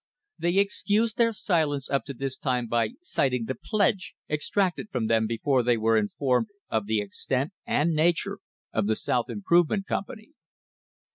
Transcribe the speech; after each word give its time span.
They 0.39 0.55
excused 0.57 1.17
their 1.17 1.31
silence 1.31 1.87
up 1.87 2.05
to 2.05 2.15
this 2.15 2.35
time 2.35 2.65
by 2.65 2.93
citing 3.03 3.45
the 3.45 3.53
pledge 3.53 4.15
* 4.21 4.27
exacted 4.35 4.89
from 4.89 5.05
them 5.05 5.27
before 5.27 5.61
they 5.61 5.77
were 5.77 5.95
informed 5.95 6.47
of 6.71 6.87
the 6.87 6.99
extent 6.99 7.51
and 7.67 7.93
nature 7.93 8.39
of 8.73 8.87
the 8.87 8.95
South 8.95 9.29
Improvement 9.29 9.85
Company. 9.85 10.31